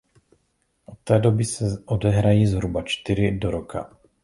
Od 0.85 0.99
té 1.03 1.19
doby 1.19 1.45
se 1.45 1.83
odehrají 1.85 2.47
zhruba 2.47 2.81
čtyři 2.81 3.37
do 3.41 3.51
roka. 3.51 3.97